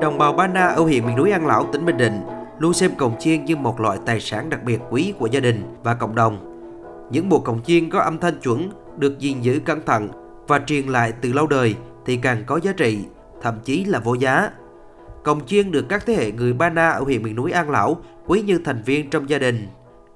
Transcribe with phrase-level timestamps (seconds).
[0.00, 2.20] Đồng bào Ba Na ở huyện miền núi An Lão, tỉnh Bình Định
[2.58, 5.62] luôn xem cồng chiên như một loại tài sản đặc biệt quý của gia đình
[5.82, 6.38] và cộng đồng.
[7.10, 10.08] Những bộ cồng chiên có âm thanh chuẩn, được gìn giữ cẩn thận
[10.48, 11.74] và truyền lại từ lâu đời
[12.06, 12.98] thì càng có giá trị,
[13.42, 14.50] thậm chí là vô giá.
[15.24, 17.96] Cồng chiên được các thế hệ người Ba Na ở huyện miền núi An Lão
[18.26, 19.66] quý như thành viên trong gia đình.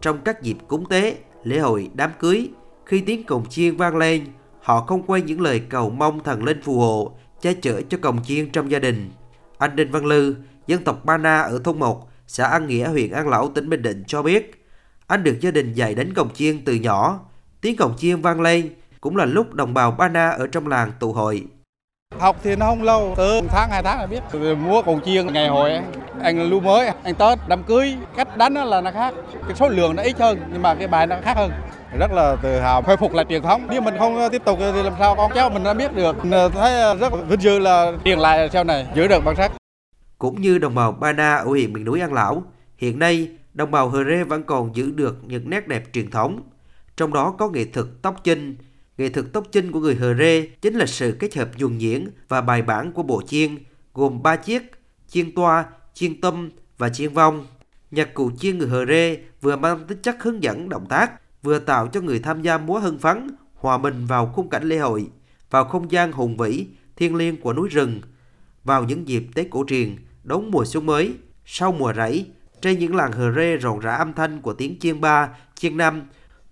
[0.00, 2.50] Trong các dịp cúng tế, lễ hội, đám cưới,
[2.86, 4.24] khi tiếng cồng chiên vang lên,
[4.62, 8.24] họ không quên những lời cầu mong thần linh phù hộ, che chở cho cồng
[8.24, 9.10] chiên trong gia đình.
[9.58, 10.34] Anh Đinh Văn Lư,
[10.66, 13.82] dân tộc Ba Na ở thôn 1, xã An Nghĩa, huyện An Lão, tỉnh Bình
[13.82, 14.66] Định cho biết,
[15.06, 17.20] anh được gia đình dạy đánh cồng chiêng từ nhỏ.
[17.60, 20.92] Tiếng cồng chiêng vang lên cũng là lúc đồng bào Ba Na ở trong làng
[21.00, 21.46] tụ hội.
[22.18, 24.22] Học thì nó không lâu, từ tháng hai tháng là biết.
[24.58, 25.72] Múa cồng chiên ngày hội,
[26.22, 29.14] anh lưu mới, anh Tết, đám cưới, cách đánh là nó khác.
[29.46, 31.50] Cái số lượng nó ít hơn, nhưng mà cái bài nó khác hơn.
[31.98, 32.82] Rất là tự hào.
[32.82, 33.66] Khôi phục lại truyền thống.
[33.70, 36.16] Nếu mình không tiếp tục thì làm sao con cháu mình đã biết được.
[36.54, 39.52] Thấy rất vinh dự là truyền lại sau này giữ được bản sắc.
[40.18, 42.42] Cũng như đồng bào Ba Na ở huyện miền núi An Lão
[42.76, 46.40] hiện nay đồng bào Hờ Rê vẫn còn giữ được những nét đẹp truyền thống.
[46.96, 48.56] Trong đó có nghệ thuật tóc chinh
[48.98, 52.08] nghệ thuật tóc chinh của người Hờ Rê chính là sự kết hợp nhuần nhuyễn
[52.28, 53.58] và bài bản của bộ chiên
[53.94, 54.62] gồm ba chiếc
[55.08, 55.64] chiên toa
[55.94, 57.46] chiên tâm và chiên vong.
[57.90, 61.58] Nhạc cụ chiên người Hờ Rê vừa mang tính chất hướng dẫn động tác vừa
[61.58, 65.06] tạo cho người tham gia múa hưng phấn, hòa mình vào khung cảnh lễ hội,
[65.50, 68.00] vào không gian hùng vĩ, thiêng liêng của núi rừng,
[68.64, 72.26] vào những dịp Tết cổ truyền, đón mùa xuân mới, sau mùa rẫy,
[72.60, 76.02] trên những làng hờ rê rộn rã âm thanh của tiếng chiên ba, chiên năm,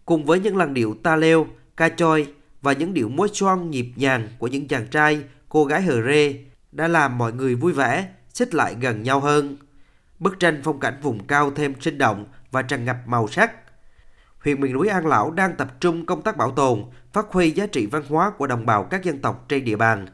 [0.04, 1.46] cùng với những làn điệu ta leo,
[1.82, 2.26] ca choi
[2.60, 6.44] và những điệu múa xoan nhịp nhàng của những chàng trai, cô gái hờ rê
[6.72, 9.56] đã làm mọi người vui vẻ, xích lại gần nhau hơn.
[10.18, 13.52] Bức tranh phong cảnh vùng cao thêm sinh động và tràn ngập màu sắc
[14.38, 17.66] huyện miền núi An Lão đang tập trung công tác bảo tồn, phát huy giá
[17.66, 20.06] trị văn hóa của đồng bào các dân tộc trên địa bàn.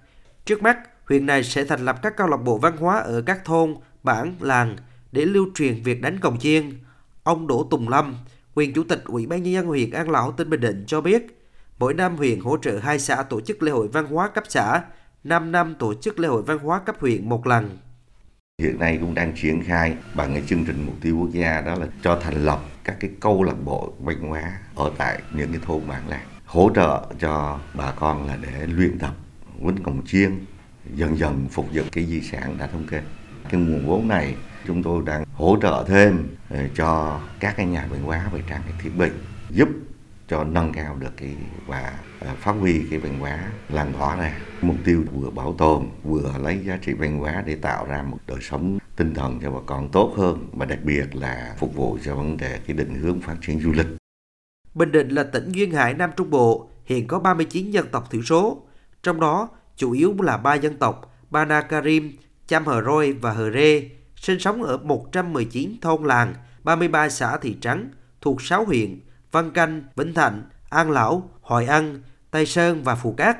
[0.45, 3.45] Trước mắt, huyện này sẽ thành lập các câu lạc bộ văn hóa ở các
[3.45, 4.77] thôn, bản, làng
[5.13, 6.73] để lưu truyền việc đánh cồng chiên.
[7.23, 8.15] Ông Đỗ Tùng Lâm,
[8.55, 11.38] quyền chủ tịch Ủy ban nhân dân huyện An Lão tỉnh Bình Định cho biết,
[11.79, 14.83] mỗi năm huyện hỗ trợ hai xã tổ chức lễ hội văn hóa cấp xã,
[15.25, 17.79] 5 năm tổ chức lễ hội văn hóa cấp huyện một lần.
[18.63, 21.75] Hiện nay cũng đang triển khai bằng cái chương trình mục tiêu quốc gia đó
[21.75, 25.61] là cho thành lập các cái câu lạc bộ văn hóa ở tại những cái
[25.67, 29.15] thôn bản làng hỗ trợ cho bà con là để luyện tập
[29.63, 30.45] quýnh cồng chiêng,
[30.95, 33.03] dần dần phục dựng cái di sản đã thống kê
[33.51, 34.35] cái nguồn vốn này
[34.67, 38.63] chúng tôi đang hỗ trợ thêm ờ, cho các cái nhà văn hóa về trang
[38.83, 39.09] thiết bị
[39.51, 39.69] giúp
[40.29, 44.33] cho nâng cao được cái và à, phát huy cái văn hóa làng tỏa này.
[44.61, 48.19] mục tiêu vừa bảo tồn vừa lấy giá trị văn hóa để tạo ra một
[48.27, 51.99] đời sống tinh thần cho bà con tốt hơn và đặc biệt là phục vụ
[52.05, 53.87] cho vấn đề cái định hướng phát triển du lịch.
[54.75, 58.23] Bình Định là tỉnh duyên hải Nam Trung Bộ, hiện có 39 dân tộc thiểu
[58.23, 58.63] số,
[59.03, 63.51] trong đó chủ yếu là ba dân tộc Bana Karim, Cham Hờ Roi và Hờ
[63.51, 66.35] Rê, sinh sống ở 119 thôn làng,
[66.65, 67.91] 33 xã thị trấn
[68.21, 69.01] thuộc 6 huyện
[69.33, 73.37] Văn Canh, Vĩnh Thạnh, An Lão, Hội An, Tây Sơn và Phù Cát.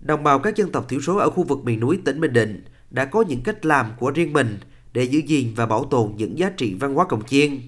[0.00, 2.64] Đồng bào các dân tộc thiểu số ở khu vực miền núi tỉnh Bình Định
[2.90, 4.58] đã có những cách làm của riêng mình
[4.92, 7.60] để giữ gìn và bảo tồn những giá trị văn hóa cồng chiêng.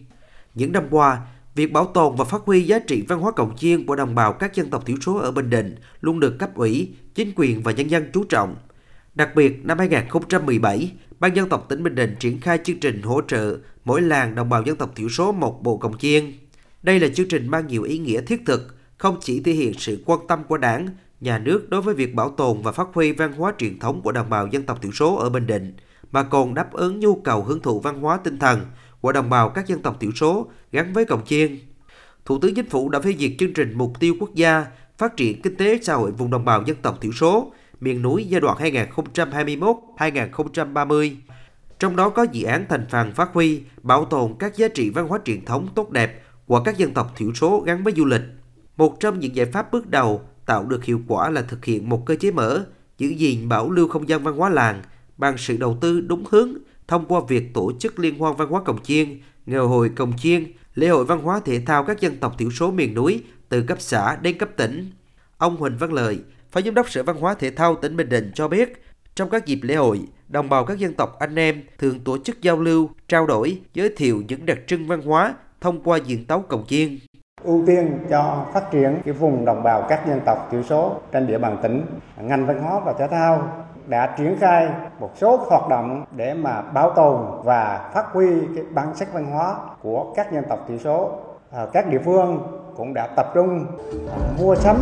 [0.54, 1.20] Những năm qua,
[1.54, 4.32] việc bảo tồn và phát huy giá trị văn hóa cồng chiêng của đồng bào
[4.32, 7.72] các dân tộc thiểu số ở Bình Định luôn được cấp ủy, chính quyền và
[7.72, 8.56] nhân dân chú trọng.
[9.14, 13.20] Đặc biệt, năm 2017, Ban dân tộc tỉnh Bình Định triển khai chương trình hỗ
[13.28, 16.32] trợ mỗi làng đồng bào dân tộc thiểu số một bộ cồng chiên.
[16.82, 20.02] Đây là chương trình mang nhiều ý nghĩa thiết thực, không chỉ thể hiện sự
[20.06, 20.88] quan tâm của đảng,
[21.20, 24.12] nhà nước đối với việc bảo tồn và phát huy văn hóa truyền thống của
[24.12, 25.74] đồng bào dân tộc thiểu số ở Bình Định,
[26.12, 28.60] mà còn đáp ứng nhu cầu hưởng thụ văn hóa tinh thần
[29.00, 31.58] của đồng bào các dân tộc thiểu số gắn với cồng chiên.
[32.24, 34.66] Thủ tướng Chính phủ đã phê duyệt chương trình mục tiêu quốc gia
[34.98, 38.24] phát triển kinh tế xã hội vùng đồng bào dân tộc thiểu số miền núi
[38.24, 41.14] giai đoạn 2021-2030.
[41.78, 45.08] Trong đó có dự án thành phần phát huy, bảo tồn các giá trị văn
[45.08, 48.22] hóa truyền thống tốt đẹp của các dân tộc thiểu số gắn với du lịch.
[48.76, 52.06] Một trong những giải pháp bước đầu tạo được hiệu quả là thực hiện một
[52.06, 52.66] cơ chế mở,
[52.98, 54.82] giữ gìn bảo lưu không gian văn hóa làng
[55.16, 56.54] bằng sự đầu tư đúng hướng
[56.88, 60.52] thông qua việc tổ chức liên hoan văn hóa cồng chiên, ngày hội cồng chiên,
[60.74, 63.80] lễ hội văn hóa thể thao các dân tộc thiểu số miền núi từ cấp
[63.80, 64.90] xã đến cấp tỉnh.
[65.36, 66.18] Ông Huỳnh Văn Lợi,
[66.52, 68.84] Phó Giám đốc Sở Văn hóa Thể thao tỉnh Bình Định cho biết,
[69.14, 72.42] trong các dịp lễ hội, đồng bào các dân tộc anh em thường tổ chức
[72.42, 76.40] giao lưu, trao đổi, giới thiệu những đặc trưng văn hóa thông qua diễn tấu
[76.40, 76.98] cầu chiên.
[77.44, 81.26] Ưu tiên cho phát triển cái vùng đồng bào các dân tộc thiểu số trên
[81.26, 81.86] địa bàn tỉnh,
[82.20, 83.48] ngành văn hóa và thể thao
[83.86, 84.68] đã triển khai
[85.00, 88.26] một số hoạt động để mà bảo tồn và phát huy
[88.56, 91.10] cái bản sắc văn hóa của các dân tộc thiểu số.
[91.52, 92.42] À, các địa phương
[92.76, 93.66] cũng đã tập trung
[94.38, 94.76] mua sắm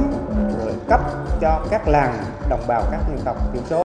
[0.65, 1.01] rồi cấp
[1.41, 2.15] cho các làng
[2.49, 3.83] đồng bào các dân tộc thiểu số